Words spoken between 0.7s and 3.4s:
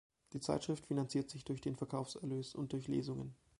finanziert sich durch den Verkaufserlös und durch Lesungen.